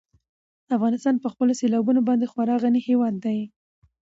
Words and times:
افغانستان 0.75 1.15
په 1.19 1.27
خپلو 1.33 1.53
سیلابونو 1.61 2.01
باندې 2.07 2.29
خورا 2.31 2.55
غني 2.63 2.81
هېواد 2.87 3.15
دی. 3.25 3.39